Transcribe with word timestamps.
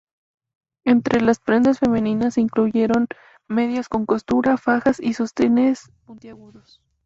Entre 0.83 1.21
las 1.21 1.37
prendas 1.37 1.77
femeninas 1.77 2.33
se 2.33 2.41
incluyeron 2.41 3.05
medias 3.47 3.87
con 3.87 4.07
costura, 4.07 4.57
fajas 4.57 4.99
y 4.99 5.13
sostenes 5.13 5.91
puntiagudos. 6.05 6.81